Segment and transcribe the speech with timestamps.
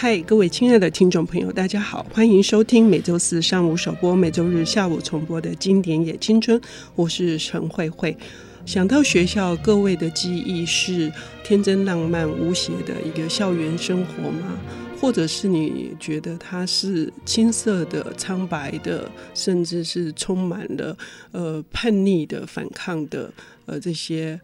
[0.00, 6.60] 嗨，各位亲爱的听众朋友，大家好，欢迎收听每周四上午首播、每周日下午重播的经典也青春，
[6.94, 8.16] 我是陈慧慧。
[8.64, 14.56] 想到学校，各位的记忆是天真浪漫无邪的一个校园生活吗？
[15.00, 20.96] 或者是你觉得它是青涩的、苍白的，甚至是充满了
[21.32, 23.32] 呃叛逆的、反抗的
[23.66, 24.40] 呃这些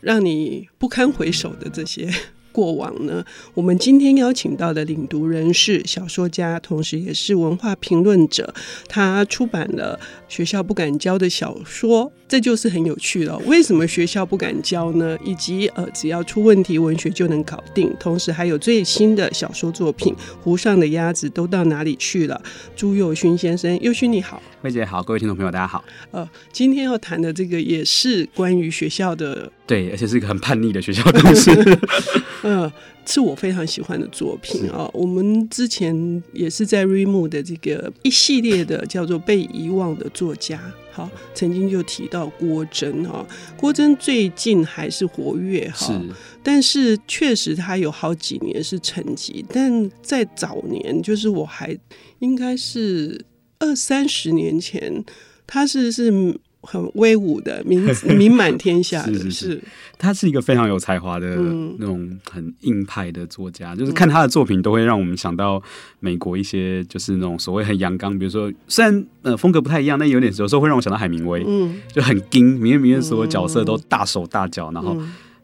[0.00, 2.12] 让你不堪回首的这些？
[2.58, 8.52] 过往呢，我们今天邀请到的领读人是小说家，同时也是文化评论者。
[8.88, 9.96] 他出版了
[10.28, 13.38] 学校不敢教的小说，这就是很有趣了。
[13.46, 15.16] 为什么学校不敢教呢？
[15.24, 17.94] 以及呃，只要出问题，文学就能搞定。
[18.00, 20.12] 同时还有最新的小说作品
[20.42, 22.42] 《湖上的鸭子都到哪里去了》。
[22.74, 25.84] 朱佑勋先生，佑勋你好，慧姐好，各位听众朋友大家好。
[26.10, 29.52] 呃，今天要谈的这个也是关于学校的。
[29.68, 31.50] 对，而且是一个很叛逆的学校的故事。
[32.42, 32.72] 嗯，
[33.04, 34.88] 是我非常喜欢的作品啊。
[34.94, 40.56] 我们之前也是在瑞木的这个一系列的叫做《被遗忘的作家》，
[40.90, 43.26] 好，曾经就提到郭珍啊。
[43.58, 46.00] 郭真最近还是活跃哈，是，
[46.42, 49.44] 但是确实他有好几年是沉寂。
[49.52, 51.76] 但在早年，就是我还
[52.20, 53.22] 应该是
[53.58, 55.04] 二三十年前，
[55.46, 56.34] 他是是。
[56.60, 59.62] 很威武的， 名名满天下的，是，是，是，
[59.96, 61.36] 他是一个非常有才华的
[61.78, 65.62] 那种很硬派的作家，嗯，就是看他的作品都会让我们想到
[66.00, 74.96] 美国一些就是那种所谓很阳刚，比如说虽然呃风格不太一样，但有点有时候会让我想到海明威，嗯，就很硬，里面里面所有角色都大手大脚，然后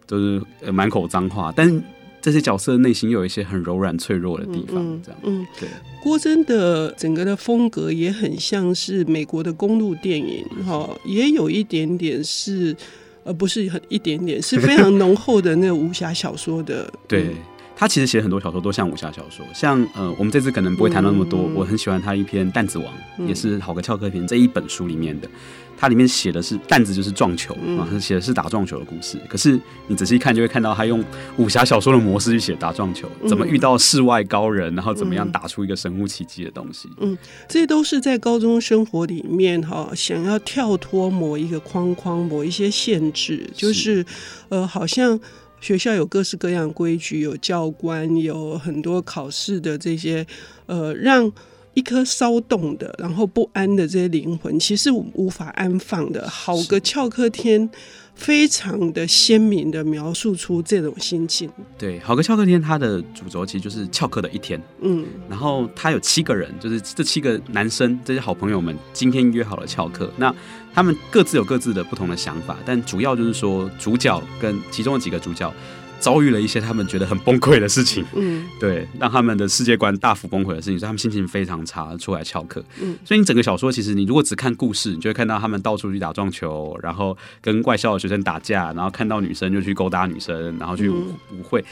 [0.06, 1.80] 就是满口脏话，但是。
[2.24, 5.68] 这些角色内心又有一些很柔软脆弱的地方，这样，嗯，对。
[6.02, 12.74] 郭真的整个的风格也很像是美国的公路电影，哈，也有一点点是，
[13.24, 16.90] 呃，不是很一点点，是非常浓厚的那个武侠小说的。
[17.06, 17.26] 对，
[17.76, 22.86] 他其实写很多小说都像武侠小说，像呃，我们这次可能不会谈到那么多，我很喜欢他一篇《弹子王》，
[23.26, 25.28] 也是好个翘课篇这一本书里面的。
[25.76, 29.18] 它里面写的是弹子就是撞球啊，写的是打撞球的故事。
[29.28, 31.04] 可是你仔细看，就会看到他用
[31.36, 36.88] 武侠小说的模式去写打撞球，怎么遇到世外高人，然后怎么样打出一个神乎其技的东西。
[37.00, 37.18] 嗯，
[37.48, 44.06] 这都是在高中生活里面哈，想要跳脱某一个框框、某一些限制，就是
[44.50, 45.18] 呃，好像
[45.60, 50.26] 学校有各式各样规矩，有教官，有很多考试的这些
[50.66, 51.32] 呃，让。
[51.74, 56.28] 一颗骚动的，然后不安的这些灵魂，其实无法安放的。
[56.28, 57.68] 好个翘课天，
[58.14, 61.50] 非常的鲜明的描述出这种心情。
[61.76, 64.60] 对，好个翘课天，它的主轴其实就是翘课的一天。
[64.80, 70.10] 嗯，然后他有七个人，就是这七个男生，这些好朋友们，今天约好了翘课。
[70.16, 70.34] 那
[70.72, 75.52] 他们各自有各自的不同的想法，但主要就是说，主角跟其中的几个主角。
[76.04, 82.62] 遭遇了一些他们觉得很崩溃的事情，嗯，对，让他们的世界观大幅崩溃的事情，所以他们心情非常差，出来翘课。
[82.82, 91.64] 嗯，所以你整个小说其实你如果只看故事，你就会看到他们到处去打撞球，然后跟怪校的学生打架，然后看到女生就去勾搭女生，然后去舞舞会。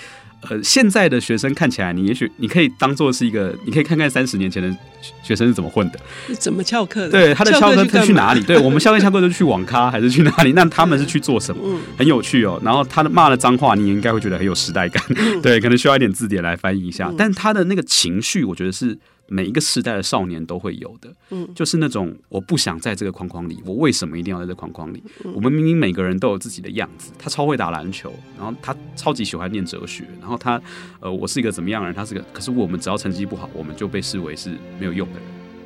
[0.50, 4.76] 呃，现在的学生看起来，你也许你可以当做是一个，你可以看看三十年前的
[5.22, 5.98] 学生是怎么混的，
[6.34, 7.10] 怎么翘课的？
[7.10, 8.40] 对，他的翘课他去哪里？
[8.46, 10.52] 对，我们校内翘课都去网咖还是去哪里？
[10.52, 11.78] 那他们是去做什么？
[11.96, 12.60] 很有趣哦。
[12.64, 15.02] 然后他的骂的脏话，你也应该会觉得很有时代感。
[15.42, 17.12] 对，可能需要一点字典来翻译一下。
[17.16, 18.98] 但他的那个情绪，我觉得是。
[19.32, 25.02] 每一个时代的少年都会有的，嗯，就是那种我不想在这个框框里，我为什么一定要在这框框里？
[25.34, 27.10] 我们明明每个人都有自己的样子。
[27.18, 30.60] 他超会打篮球，然后他超级喜欢念哲学，然后他，
[31.00, 31.96] 呃，我是一个怎么样的人？
[31.96, 35.18] 他是个，可是我们只要成绩不好，我们就被视为是没有用的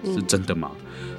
[0.04, 0.70] 人，是真的吗？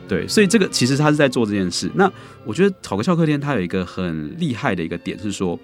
[0.08, 1.92] 对，所以这个其实他是在做这件事。
[1.94, 2.10] 那
[2.46, 5.60] 我觉得好个翘课天，他有一个很厉害的一个点是说，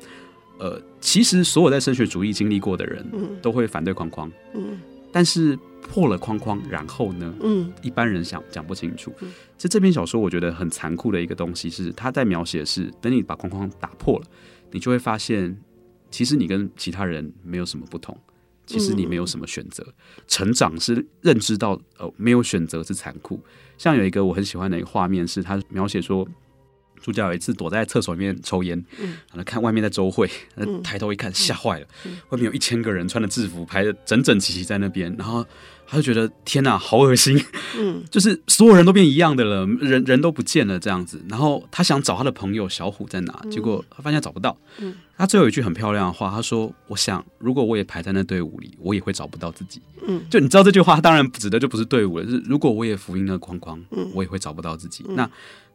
[0.60, 3.06] 呃，其实所有在升学主义经历过的人，
[3.42, 4.78] 都会反对框框，嗯，
[5.14, 5.58] 但是。
[5.86, 7.32] 破了框框，然后呢？
[7.42, 9.14] 嗯，一般人想讲不清楚。
[9.58, 14.26] 其实这篇小说我觉得很残酷的一个东西是，他在描写的是，等你把框框打破了，
[14.72, 15.60] 你就会发现，
[16.10, 18.18] 其实你跟其他人没有什么不同，
[18.66, 19.86] 其实你没有什么选择。
[20.26, 23.42] 成长是认知到，呃，没有选择是残酷。
[23.78, 26.26] 像有一个我很喜欢的一个画面，是他描写说，
[27.04, 28.84] 主角有一次躲在厕所里面抽烟，
[29.30, 30.28] 然后看外面在周会，
[30.84, 31.86] 抬头一看吓坏了，
[32.30, 35.46] 外面有一千个人穿着制服排的整整齐齐在那边，然后。
[35.86, 37.40] 他就觉得天哪，好恶心，
[37.78, 41.22] 嗯， 就是所有人都变一样的了，人人都不见了这样子。
[41.28, 44.58] 然后他想找他的朋友小虎在哪，结果他发现找不到。
[44.80, 53.80] 嗯，他最后一句很漂亮的话，他说：“我想，如果我也排在那队伍里，我也会找不到自己。”嗯，就你知道这句话，当然指的就不是队伍了，是如果我也福音那个框框，
[54.14, 55.04] 我也会找不到自己。
[55.10, 55.30] 那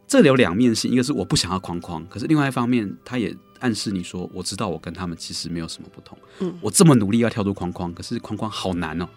[0.09, 6.17] 这里有两面性，一个是我不想要框框，可是另外一方面，他也暗示你说，我知道我跟他们其实没有什么不同。
[6.39, 9.07] 嗯，我这么努力要跳出框框，可是框框好难哦。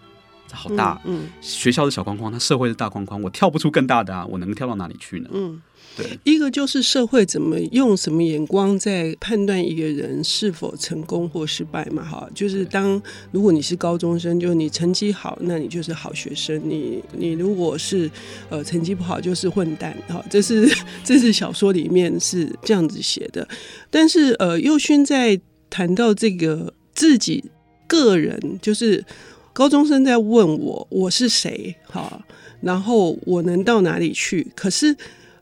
[0.47, 5.29] 这好大，嗯，学校是小框框，他社会是大框框，我跳不出更大的啊，我能跳到哪里去呢？
[5.33, 5.59] 嗯。
[5.95, 12.03] 对，一个就是社会怎么用什么眼光在判断一个人是否成功或失败嘛？
[12.03, 12.99] 哈，就是当
[13.31, 18.09] 如果你是高中生，就你成绩好，那你就是好学生；你你如果是
[18.49, 19.95] 呃成绩不好，就是混蛋。
[20.07, 20.67] 哈，这是
[21.05, 23.47] 这是小说里面是这样子写的。
[23.91, 25.39] 但是呃，佑勋在
[25.69, 27.43] 谈到这个自己
[27.85, 29.05] 个人，就是
[29.53, 31.75] 高中生在问我我是谁？
[31.85, 32.25] 哈，
[32.61, 34.47] 然后我能到哪里去？
[34.55, 34.97] 可是。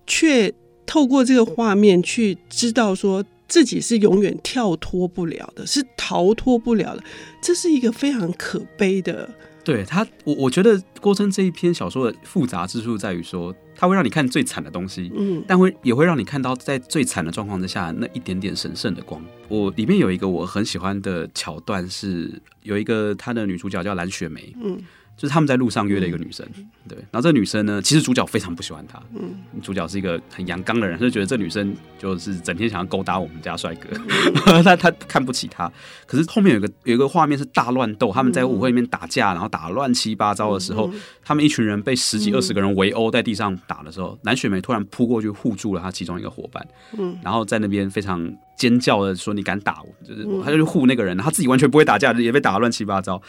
[0.06, 0.54] 却
[0.86, 7.04] 透过这个画面去知道，说自己是永远跳脱不了的，是逃脱不了的，
[7.42, 9.30] 这是一个非常可悲的。
[9.64, 19.24] 对他，我我觉得郭琛这一篇小说的复杂之处在于说，他会让你看最惨的东西，嗯，但会也会让你看到在最惨的状况之下那一点点神圣的光。
[19.48, 24.82] 我里面有一个我很喜欢的桥段，是有一个他的女主角叫蓝雪梅，嗯。
[25.22, 26.44] 就是他们在路上约了一个女生，
[26.90, 33.90] 对，然后这个女生呢，其实主角非常不喜欢她，嗯，主角是一个很阳刚的人，他就觉得这女生就是整天想要勾搭我们家帅哥，
[34.64, 35.72] 他他看不起她。
[36.08, 40.90] 可是后面有一个有一个画面是大乱斗，他们在舞会里面打架，然后打乱七八糟的时候，
[41.24, 48.34] 他们一群人被十几二十个人围殴在地上打的时候，蓝雪梅突然扑过去护住了他其中一个伙伴，嗯，然后在那边非常。
[48.58, 53.20] 尖叫的说：“你敢打我？”就是他就去护那个人，他自己完全不会打架，也被打得乱七八糟。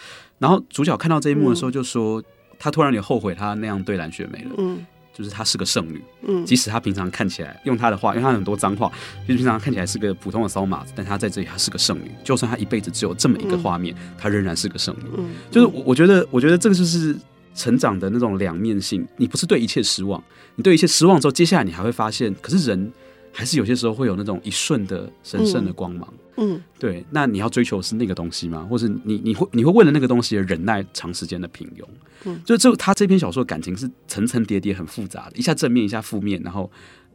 [0.42, 2.20] 然后主角看到这一幕的时候，就说
[2.58, 4.84] ：“他突然有点后悔，他那样对蓝雪梅了。”嗯，
[5.14, 6.02] 就是她是个剩女。
[6.26, 8.90] 嗯，即使她平常看起来，用她的话，因为她很多脏话，
[9.28, 12.10] 就是平常看起来是个普通的骚马子，但她在这里，她是个剩女。
[12.24, 15.02] 就算她一辈子只有这么一个画面，她仍然是个剩女。
[15.16, 17.16] 嗯，就是我我觉得，我觉得这个就是
[17.54, 19.06] 成长的那种两面性。
[19.16, 20.20] 你不是对一切失望，
[20.56, 22.92] 你对一切失望之后，接下来你还会发现，可是人。
[23.34, 27.04] 还是有些时候会有那种一瞬的神圣的光芒，嗯，嗯，对。
[27.10, 28.66] 那你要追求是那个东西吗？
[28.68, 31.84] 或是你你会你会为了那个东西而忍耐长时间的平庸？
[32.24, 36.70] 嗯，就就他这篇小说的感情是层层叠叠、很复杂的，一下正面，一下负面，然后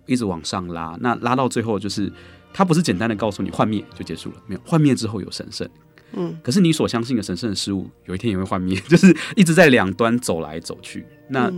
[0.06, 0.98] 一直往上拉。
[1.02, 2.12] 那拉到最后，就是
[2.54, 5.68] 他不是简单的告诉你幻灭就结束了，没有幻灭之后有神圣，
[6.14, 6.38] 嗯。
[6.44, 11.06] 可是你所相信的神圣的事物，有一天也会幻灭， 就是一直在两端走来走去。
[11.30, 11.52] 那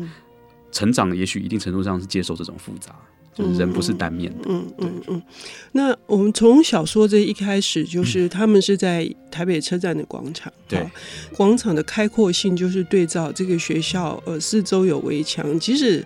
[0.72, 2.96] 成长也许一定程度上是接受这种复杂。
[3.58, 4.40] 人不是单面的。
[4.48, 5.22] 嗯嗯嗯，嗯。
[5.72, 10.52] 那我们从小说这一开始，就是他们是在台北车站的广场。
[10.68, 10.86] 对。
[11.34, 16.06] 广场的开阔性就是对照这个学校，呃，四周有围墙，即使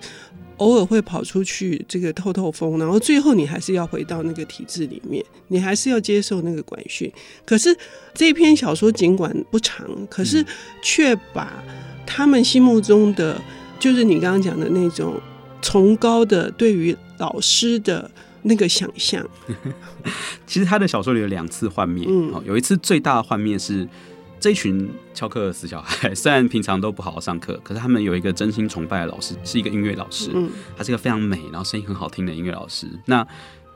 [0.57, 7.11] 偶尔会跑出去这个透透风，然后最后你还是要回到那个体制里面，你还是要接受那个管训。
[7.43, 7.75] 可是
[8.13, 10.45] 这篇小说尽管不长，可是
[10.83, 11.63] 却把
[12.05, 13.41] 他们心目中的，
[13.79, 15.19] 就是你刚刚讲的那种
[15.63, 16.95] 崇高的对于。
[17.19, 18.09] 老师的
[18.41, 19.25] 那个想象，
[20.45, 22.05] 其实他的小说里有两次幻灭。
[22.09, 23.87] 嗯，有一次最大的幻灭是
[24.41, 30.31] 这一群翘课的死小孩， 虽然平常都不好好上课，可是他们有一个真心崇拜的老师，是一个音乐老师。
[30.33, 32.87] 嗯，他是一个非常美，然后声音很好听的音乐老师。
[33.05, 33.25] 那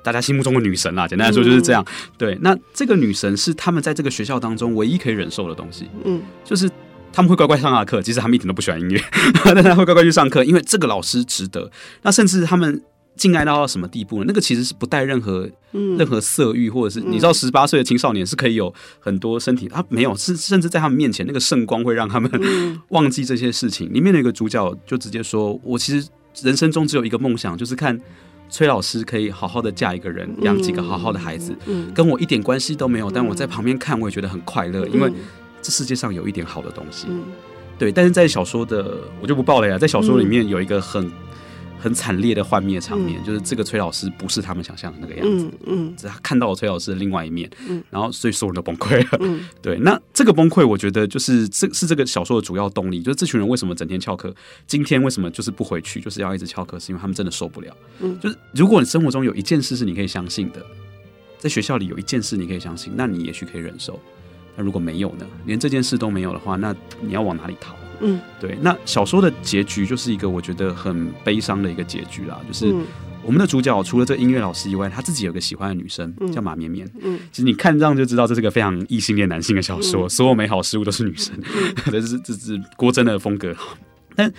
[0.03, 1.85] 大家心目中的女神啦，简单来说就是这样。
[2.17, 5.87] 对，那这个女神是他们在这个学校当中唯一可以忍受的东西。
[6.03, 6.69] 嗯，就是
[7.17, 9.01] 他们会乖乖上他的课，其实他们一点都不喜欢音乐，
[9.43, 11.71] 但他会乖乖去上课，因为这个老师值得。
[12.03, 12.81] 那甚至他们。
[13.17, 14.25] 敬爱到到什么地步呢？
[14.27, 22.29] 那个其实是不带任何、嗯、任何色欲，或者是你知道，十八岁的青少年是可以有很多身体，他没有，是甚至在他们面前，那个圣光会让他们
[22.89, 23.91] 忘记这些事情。
[23.91, 26.07] 里面的一个主角就直接说：“我其实
[26.43, 27.99] 人生中只有一个梦想，就是看
[28.51, 31.55] 崔老师可以好好的嫁一个人，养几个好好的孩子，
[31.95, 35.11] 跟我一点关系都没有，但我在旁边看，我也觉得很快乐，因为
[35.61, 37.07] 这世界上有一点好的东西。”
[37.79, 41.11] 对，但是在小说的我就不爆了呀，在小说里面有一个很。
[41.79, 54.33] 很惨烈的幻灭场面，嗯，就是这个崔老师不是他们想象的那个样子，嗯，嗯，只是他看到了崔老师的另外一面，嗯，然后所以所有人都崩溃了，嗯， 对，那这个崩溃，我觉得就是这是这个小说的主要动力，就是这群人为什么整天翘课，
[54.65, 60.65] 今天为什么就是不回去，就是要一直翘课，是因为他们真的受不了，嗯，就是如果你生活中有一件事是你可以相信的，
[61.37, 63.99] 在学校里有一件事你可以相信，那你也许可以忍受，
[64.57, 65.25] 那如果没有呢？
[65.45, 67.73] 连这件事都没有的话，那你要往哪里逃？
[68.01, 72.75] 嗯，对，那小说的结局就是一个我觉得很悲伤的一个结局啦，就是
[73.23, 76.87] 我们的主角除了这音乐老师以外，他自己有个喜欢的女生叫马绵绵。
[77.01, 81.35] 嗯，其实你看这样就知道这是个非常异性恋男性的小说，所有美好事物都是女生，
[81.91, 83.55] 这是这是郭真的风格。
[84.15, 84.31] 但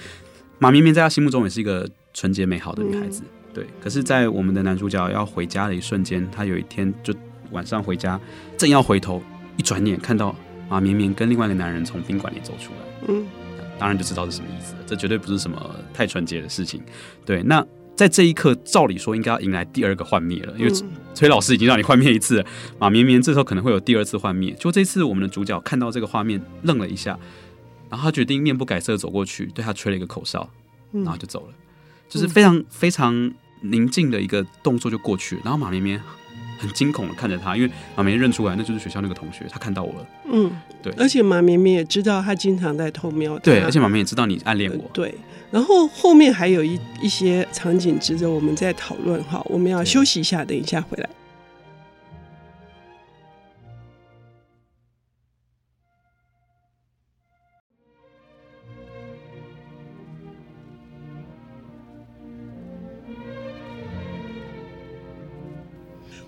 [0.59, 3.23] 马绵绵在他心目中也是一个纯洁美好的女孩子，
[3.53, 3.67] 对。
[3.83, 7.13] 可是，在我们的男主角要回家的一瞬间，他有一天就
[7.51, 8.21] 晚上回家，
[8.57, 9.23] 正要回头，
[9.59, 10.35] 一转眼看到
[10.71, 13.27] 马绵绵跟另外一个男人从宾馆里走出来，嗯。
[13.79, 15.57] 当然就知道是什么意思了，这绝对不是什么
[15.95, 16.83] 太纯洁的事情。
[17.25, 20.73] 对，那在这一刻，照理说应该要迎来第二个幻灭了，因为
[21.15, 22.47] 崔老师已经让你幻灭一次了，
[22.81, 24.53] 马绵绵这时候可能会有第二次幻灭。
[24.59, 27.17] 就这次，我们的主角看到这个画面，愣了一下，
[27.89, 30.51] 然后他决定面不改色走过去，对他吹了一个口哨，
[30.91, 31.55] 然后就走了，
[32.09, 35.39] 就是非常非常宁静的一个动作就过去。
[35.45, 36.03] 然后马绵绵
[36.59, 40.07] 很惊恐的看着他，因为马绵绵认出来那就是学校那个同学，他看到我了。
[40.31, 40.51] 嗯，
[40.83, 43.45] 对，而且马明明也知道他经常在偷瞄他。
[43.45, 44.91] 对，而且马绵绵也知道你暗恋我。
[44.93, 45.15] 对，
[45.51, 49.23] 然后后面还有一一些场景值得我们再讨论。
[49.25, 51.09] 哈，我们要休息一下，等一下回来。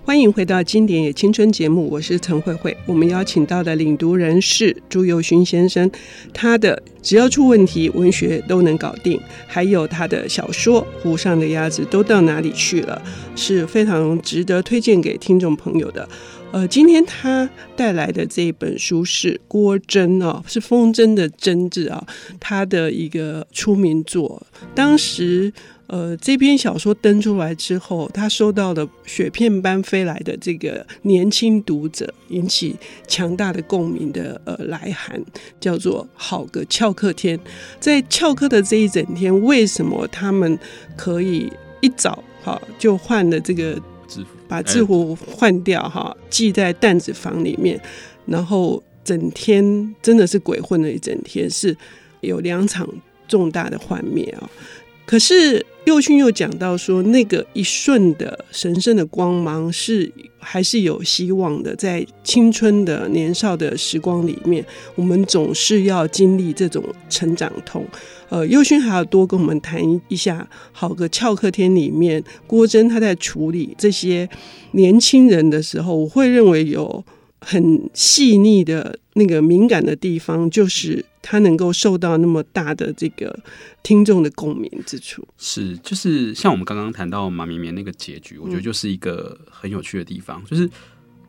[0.02, 2.76] 欢迎回到《经典也青春》节目，我是陈慧慧。
[2.86, 5.88] 我们邀请到的领读人是朱宥勋先生，
[6.32, 9.20] 他的只要出问题，文学都能搞定。
[9.46, 13.00] 还有他的小说《湖上的鸭子都到哪里去了》，
[13.40, 16.08] 是非常值得推荐给听众朋友的。
[16.50, 22.04] 呃，今天他带来的这本书是郭真哦，是风筝的筝字啊，
[22.40, 25.52] 他的一个出名作，当时。
[25.92, 32.76] 呃，这篇小说登出来之后，他收到了雪片般飞来的这个年轻读者引起
[33.08, 35.20] 强大的共鸣的呃来函，
[35.58, 37.36] 叫做“好个翘课天”。
[37.80, 40.56] 在翘课的这一整天，为什么他们
[40.96, 43.74] 可以一早哈就换了这个
[44.06, 47.80] 制服，把制服换掉哈，系在担子房里面，
[48.26, 51.76] 然后整天真的是鬼混了一整天，是
[52.20, 52.88] 有两场
[53.26, 54.48] 重大的幻灭啊。
[55.10, 61.74] 可是宥勋又讲到说，那个一瞬的神圣的光芒是还是有希望的。
[61.74, 64.64] 在青春的年少的时光里面，
[64.94, 67.84] 我们总是要经历这种成长痛。
[68.28, 74.28] 呃，宥勋还要多跟我们谈一下，好个翘课天里面，郭真他在处理这些
[74.70, 77.04] 年轻人的时候，我会认为有
[77.40, 81.04] 很细腻的那个敏感的地方，就是。
[81.22, 83.38] 他能够受到那么大的这个
[83.82, 90.40] 听众的共鸣之处，是就是像我们刚刚谈到马绵绵那个结局，我觉得就是一个很有趣的地方。
[90.40, 90.68] 嗯、就是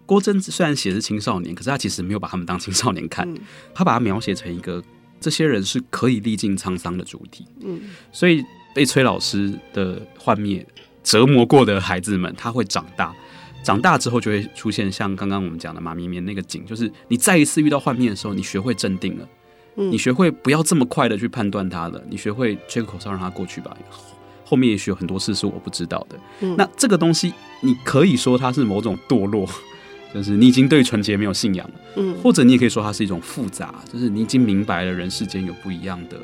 [0.05, 3.37] 郭真虽然写的是青少年，可是他其实没有把他们当青少年看，嗯、
[3.73, 4.81] 他把它描写成一个
[5.19, 7.45] 这些人是可以历尽沧桑的主体。
[7.59, 7.81] 嗯，
[8.13, 8.41] 所以
[8.73, 10.65] 被崔老师的幻灭
[11.03, 13.13] 折磨过的孩子们，他会长大，
[13.63, 19.27] 长大之后就会出现像刚刚我们讲的马绵绵那个景，就是你再一次遇到幻灭的时候，你学会镇定了。
[19.75, 23.75] 你学会不要这么快的去判断它了，你学会吹个口哨让它过去吧。
[24.43, 26.19] 后面也许有很多事是我不知道的。
[26.41, 29.47] 嗯、那这个东西，你可以说它是某种堕落，
[30.13, 31.73] 就是你已经对纯洁没有信仰了。
[31.95, 36.19] 嗯，或者你也可以说它是一种复杂，就是你已经明白了人世间有不一样的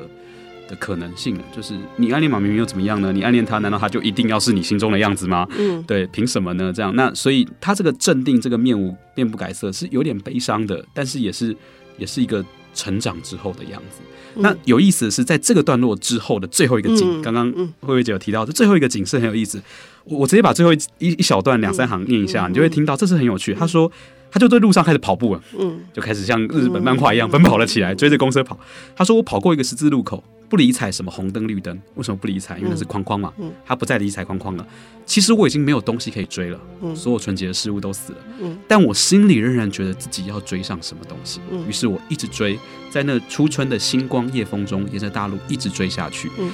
[0.68, 1.44] 的可能性了。
[1.54, 3.12] 就是你暗恋马明明又怎么样呢？
[3.12, 5.48] 你暗恋他，难道他就一定要是你心中的样子吗？
[5.58, 6.72] 嗯，对，凭什么呢？
[6.72, 11.56] 这样，那所以他这个镇定，这个面无面不改色，是有点悲伤的，但是也是
[11.96, 12.44] 也是一个。
[12.74, 14.00] 成长之后的样子。
[14.36, 19.60] 那有意思的是，在这个段落之后的最后一个景，刚刚慧慧姐有提到，这最后一个景是很有意思。
[20.04, 23.52] 我直接把最后一一小段两三行念一下，你就会听到，这是很有趣。
[23.52, 23.90] 他说，
[24.30, 28.56] 他就对路上开始跑步了，嗯，就开始像日本漫画一样奔跑了起来，追着公车跑。
[28.94, 30.22] 他说，我跑过一个十字路口。
[30.48, 32.56] 不理睬什么红灯绿灯，为什么不理睬？
[32.58, 34.66] 因为那是框框嘛，嗯嗯、他不再理睬框框了。
[35.04, 38.18] 其实我已经没有东西可以追了，嗯、所有纯洁的事物都死了。
[38.40, 41.40] 嗯、但我心里仍然觉得自己要追上什么东西。
[41.50, 42.58] 于、嗯、是我一直追，
[42.90, 46.30] 在那初春的星光夜风中，沿着大路一直追下去。
[46.38, 46.50] 嗯、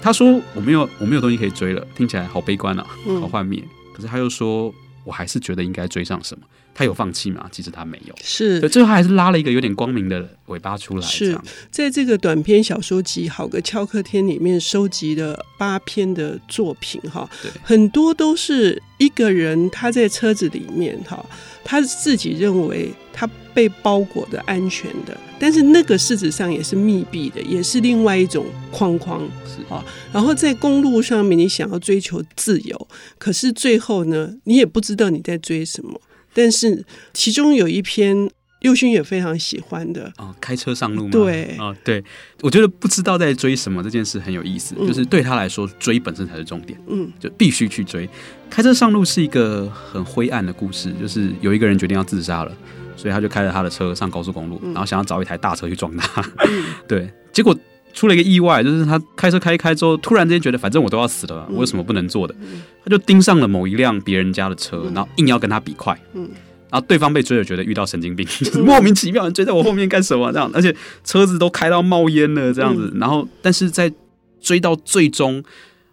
[0.00, 2.86] 他说我没有，我没有东西可以追了，听起来好悲观啊，
[3.20, 3.62] 好幻灭。
[3.62, 4.72] 嗯、可是他又说，
[5.10, 6.44] 我还是觉得应该追上什么。
[6.72, 7.48] 他有放弃吗？
[7.50, 11.06] 其实他没有，是，最后还是拉了一个有点光明的尾巴出来。
[11.06, 11.36] 是
[11.68, 17.28] 在这个短篇小说集《好个翘课天》里面收集的八篇的作品，哈，
[17.64, 21.22] 很多都是一个人他在车子里面，哈，
[21.64, 23.28] 他自己认为他
[23.60, 29.84] 被包裹的安全的，但是那个事实上也是密闭的，也是另外一种框框，是啊。
[30.10, 32.88] 然后在公路上面，你想要追求自由，
[33.18, 36.00] 可是最后呢，你也不知道你在追什么。
[36.32, 41.10] 但是其中有一篇宥勋也非常喜欢的啊、哦，开车上路吗？
[41.12, 42.02] 对啊、哦，对，
[42.40, 48.08] 我觉得不知道在追什么这件事很有意思，嗯、就是对他来说追本身才是重点，嗯，就必须去追。
[48.48, 52.56] 开车上路是一个很灰暗的故事，就是有一个人决定要自杀了，
[53.00, 57.56] 所以他就开着他的车上高速公路，嗯、然后想要找一台大车去撞他，嗯、 对，结果
[57.94, 62.34] 出了一个意外，就是他开车开一开之后，突然之间觉得反正我都要死了，我有什么不能做的？
[62.40, 66.28] 嗯、他就盯上了某一辆别人家的车，然后硬要跟他比快，嗯。
[66.72, 70.48] 然后对方被追了，觉得遇到神经病， 就是莫名其妙的追在我后面干什么这样？
[70.54, 72.92] 而且车子都开到冒烟了这样子。
[72.94, 73.92] 然后，但是在
[74.40, 75.42] 追到最终，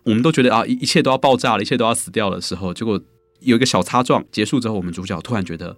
[0.04, 3.02] 我们都觉得啊，一一切都要爆炸了，一切都要死掉的时候，结果
[3.40, 5.76] 有一个小擦撞结束之后，我们主角突然觉得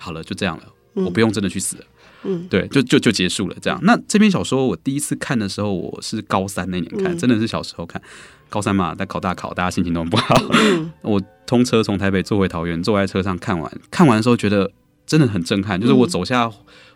[0.00, 0.64] 好了，就这样了，
[0.94, 1.84] 我不用真的去死了。
[2.24, 3.78] 嗯，对，就就就结束了这样。
[3.82, 8.00] 那这篇小说我第一次看的时候，我是高三那年看，真的是小时候看。
[8.48, 10.34] 高三嘛，在考大考，大家心情都很不好。
[11.02, 14.70] 我通车从台北坐回桃园，坐在车上看完，看完的时候觉得
[15.06, 15.80] 真的很震撼。
[15.80, 16.50] 就是我走下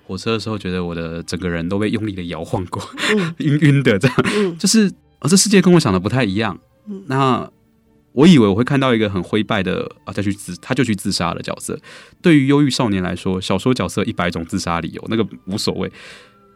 [0.05, 2.83] 火车的时候，觉得我的整个人都被用力的摇晃过，
[3.39, 4.59] 晕晕的这样。
[4.59, 6.59] 就是，而这世界跟我想的不太一样。
[7.07, 7.49] 那
[8.15, 11.79] 我以为我会看到一个很灰败的啊，再去自他就去自杀的角色。
[12.23, 15.93] 对于忧郁少年来说，小说角色一百种自杀理由，那个无所谓。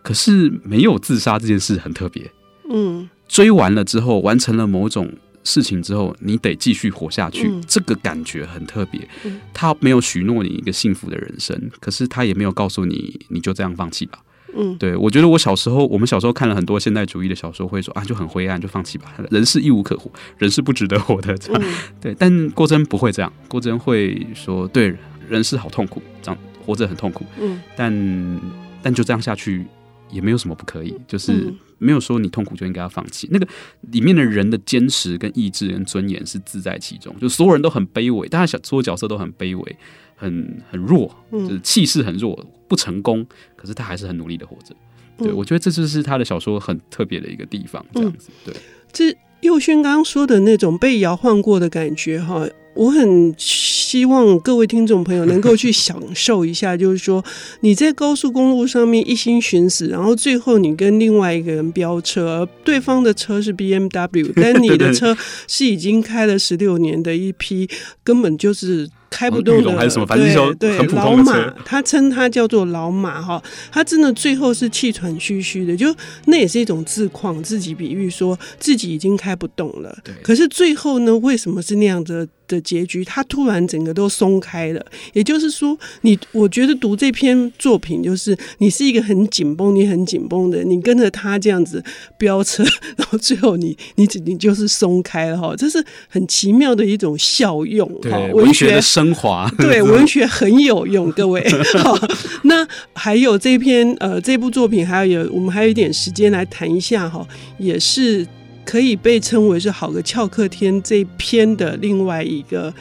[0.03, 2.31] 可是没有自杀这件事很特别。
[2.71, 3.11] 嗯。
[3.27, 5.13] 追完了之后，完成了某种
[5.45, 9.07] 事情之后，你得继续活下去，嗯、这个感觉很特别。
[9.25, 14.19] 嗯、他没有许诺你一个幸福的人生，可是他也没有告诉你，你就这样放弃吧。
[14.55, 19.15] 嗯，对，我觉得我小时候，我们小时候看了很多现代主义的小说，会说啊，就很灰暗，就放弃吧。
[19.31, 21.37] 人是一无可活，人是不值得活的。
[21.39, 22.15] 这样，嗯、对。
[22.19, 24.95] 但郭真不会这样，郭真会说，对，
[25.29, 27.25] 人是好痛苦，这样活着很痛苦。
[27.41, 28.41] 嗯，但
[28.83, 29.67] 但就这样下去。
[30.11, 33.29] 也没有什么不可以，就是没有说你痛苦就应该要放弃。
[33.31, 33.47] 那个
[33.91, 39.77] 里面的人的坚持、跟意志、跟尊严是自在其中，就所有人都很卑微，大家小所有角色都很卑微、
[40.19, 43.25] 很很弱，就是气势很弱，不成功，
[43.57, 44.75] 可是他还是很努力的活着。
[45.17, 48.29] 对，我觉得这就是他的小说很特别的一个地方，这样子。
[48.45, 48.55] 对，
[48.93, 52.47] 这佑轩刚刚说的那种被摇晃过的感觉，哈。
[52.75, 57.25] 我很希望各位听众朋友能够去享受一下， 就是说
[57.59, 65.17] 你在高速公路上面一心寻死，然后最后你跟另外一个人飙车，对方的车是 BMW， 但你的车
[65.49, 67.69] 是已经开了十六年的一批，
[68.05, 68.89] 根本就是。
[69.11, 70.07] 开不动的，还是什么？
[70.07, 75.95] 反正就对，老马，他称他叫做老马哈，他真的最后是气喘吁吁的，就
[76.27, 79.97] 那也是一种自况，自己比喻说自己已经开不动了。
[80.05, 83.05] 对，可是最后呢，为什么是那样的的结局？
[83.05, 84.85] 他突然整个都松开了。
[85.15, 91.83] 也就是说，你我觉得读这篇作品，就是你是一个很紧绷，你很紧绷的，你跟着他这样子
[92.19, 92.63] 飙车，
[92.97, 98.83] 然后最后你你你就是松开了哈，这是很奇妙的一种效用哈，文学的。
[98.99, 101.47] 升华 对 文学很有用，各位
[101.83, 101.97] 好。
[102.43, 107.25] 那还有这篇呃这部作品，还有我们还有一点时间来谈一下哈，
[107.59, 108.27] 也是
[108.65, 112.75] 可以被称为是《好个翘课天》这篇的另外一个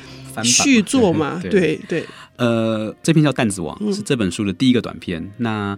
[0.44, 1.40] 续作嘛？
[1.44, 2.06] 对对，对，
[2.38, 5.22] 呃，这篇叫《弹子王》，是这本书的第一个短篇。
[5.22, 5.78] 嗯、那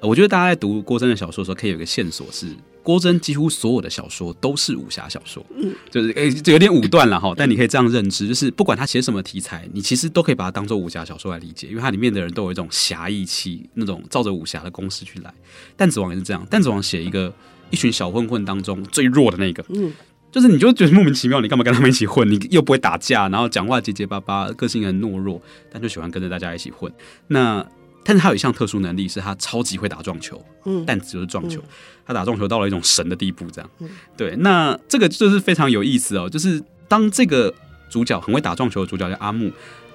[0.00, 2.46] 我觉得大家在读郭珍的小说的时候，可以有一个线索是。
[2.88, 7.34] 郭珍几乎所有的小说都是武侠小说，嗯，就是诶，就有点武断了哈。
[7.36, 15.30] 但你可以这样认知，就是不管他写什么题材，你其实都可以把它当做武侠小说来理解，因为它里面的人都有一种侠义气，那种照着武侠的公式去来。
[15.76, 17.30] 弹子王也是这样，弹子王写一个
[17.68, 19.92] 一群小混混当中最弱的那个，嗯，
[20.32, 22.26] 就是你就觉得莫名其妙，你干嘛跟他们一起混？
[22.30, 26.90] 你又不会打架，然后讲话结结巴巴，个性很懦弱，但就喜欢跟着大家一起混。
[27.26, 27.66] 那
[28.04, 30.42] 但是他有一项特殊能力，是他超级会打撞球。
[30.64, 31.68] 嗯，但只就是撞球，嗯、
[32.06, 33.70] 他打撞球到了一种神的地步，这样。
[33.80, 36.28] 嗯、对，那这个就是非常有意思哦。
[36.28, 37.52] 就是当这个
[37.90, 39.52] 主角很会打撞球的主角叫阿木，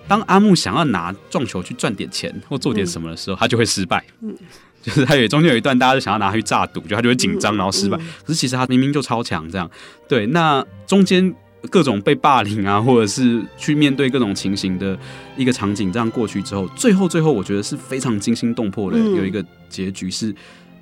[0.08, 4.04] 当阿木想要拿撞球去赚点钱或做点什么的时候，嗯、他就会失败。
[4.22, 4.36] 嗯，
[4.82, 7.98] 就是他有中间有一段，大家就想要拿他去诈赌，就他就会紧张，然后失败。
[7.98, 9.70] 嗯嗯、可是其实他明明就超强，这样。
[10.08, 11.34] 对，那中间。
[11.70, 14.98] 各种被霸凌啊， 或者是去面对各种情形的
[15.38, 18.98] 一个场景，这样过去之后，最后最后，我觉得是非常惊心动魄的。
[18.98, 20.34] 有一个结局是，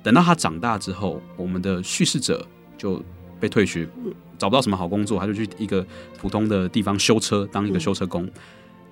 [0.02, 2.44] 等到他长大之后，我们的叙事者
[2.76, 3.02] 就
[3.38, 3.88] 被退学，
[4.38, 5.86] 找不到什么好工作，他就去一个
[6.18, 8.28] 普通的地方修车，当一个修车工。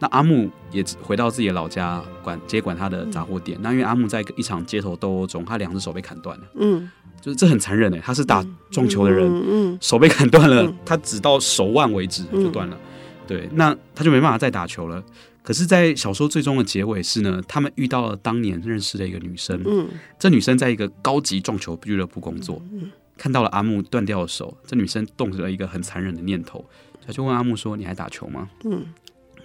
[0.00, 3.56] 那阿木也回到自己的老家管接管他的杂货店。
[3.62, 6.44] 那因为阿木在一场街头斗殴中，他两只手被砍断了。
[6.54, 6.90] 嗯。
[7.20, 9.74] 就是这很残忍哎，他是打撞球的人，嗯嗯。
[9.74, 12.80] 嗯、手被砍断了，嗯、他只到手腕为止就断了，嗯、
[13.26, 15.04] 对，那他就没办法再打球了。
[15.42, 19.86] 可是，在小说最终的结尾是呢，他们遇到了当年认识的一个女生，嗯，
[20.18, 26.64] 这女生在一个高级撞球俱乐部工作，嗯、看到了阿木断掉的手，这女生动了一个很残忍的念头，
[27.06, 28.48] 她就问阿木说：“你还打球吗？
[28.64, 28.84] 嗯，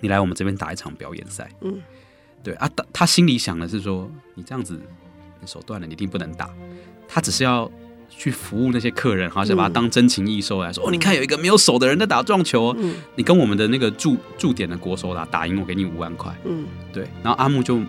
[0.01, 1.81] 你来我们这边打一场表演赛，嗯，
[2.43, 4.79] 对啊，他他心里想的是说，你这样子，
[5.41, 6.49] 你手断了，你一定不能打。”
[7.08, 7.71] 他只是要
[8.10, 17.08] 去服务那些客人，好像把他当真情义收来说：“嗯、哦，你看有一个没有手的人在打撞球，嗯、你跟我们的那个驻驻点的国手打，打赢我给你五万块。”嗯，对。
[17.21, 17.79] 然后阿木就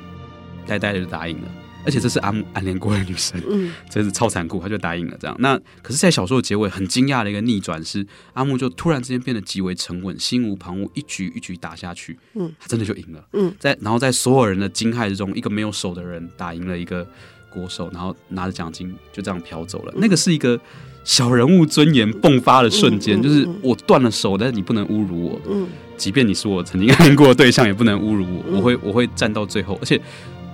[0.67, 1.49] 呆呆的就答应了，
[1.87, 5.17] 而且这是阿木暗恋过的女生，嗯，真是超残酷，他就答应了。
[5.19, 17.07] 这样，那可是，在小说的结尾，很惊讶的一个逆转是，阿木就突然之间变得极为沉稳，心无旁骛，一局一局打下去，嗯，他真的就赢了，嗯，在然后在所有人的惊骇之中，一个没有手的人打赢了一个。
[17.49, 19.95] 国手，然后拿着奖金就这样飘走了。
[19.97, 20.61] 那个是一个
[21.05, 25.41] 小人物尊严迸发的瞬间，就是我断了手，但是你不能侮辱我。
[25.49, 28.59] 嗯，即便你是我曾经爱过的对象，也不能侮辱我。
[28.59, 29.79] 我会，我会站到最后。
[29.81, 29.99] 而且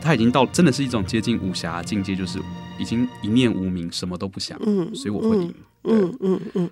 [0.02, 2.38] 他已经到真的是一种接近武侠境界，就是
[2.78, 6.70] 已经一念无名，什么都不想，嗯，所以我会赢，嗯嗯嗯，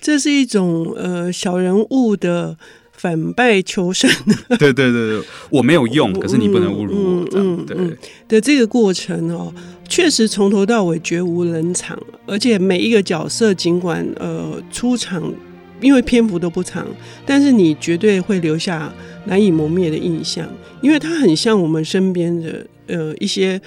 [0.00, 2.56] 这是一种呃小人物的。
[2.98, 4.10] 反败求胜，
[4.58, 9.52] 对对对对，我没有用， 可是你不能侮辱我，嗯、这样对、嗯、的这个过程哦，
[9.86, 11.94] 确实从头到尾绝无冷场，
[12.26, 15.30] 而且每一个角色尽管呃出场，
[15.80, 16.86] 因为篇幅都不长，
[17.24, 18.92] 但是你绝对会留下
[19.26, 20.48] 难以磨灭的印象，
[20.80, 23.60] 因为它很像我们身边的呃一些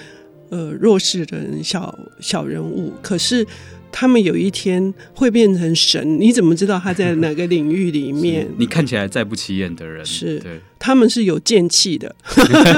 [0.48, 3.46] 呃弱势的人小小人物，可是。
[3.92, 8.46] 他们有一天会变成神，你怎么知道他在哪个领域里面？
[8.56, 12.14] 你看起来再不起眼的人，是对，他们是有剑气的。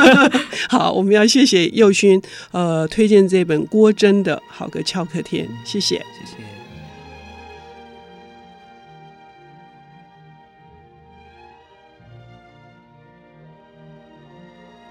[0.71, 2.19] 好，我们要谢谢佑勋，
[2.53, 6.52] 呃，推荐这本郭真的《好个翘课天》，谢谢，谢谢。